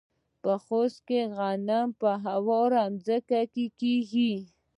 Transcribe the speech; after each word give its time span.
د 0.43 0.45
خوست 0.63 1.05
غنم 1.37 1.87
په 1.99 2.09
هواره 2.25 2.83
ځمکه 3.05 3.39
کیږي. 3.81 4.33